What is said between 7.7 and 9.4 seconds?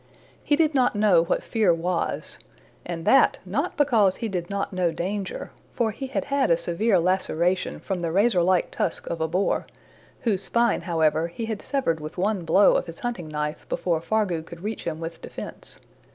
from the razor like tusk of a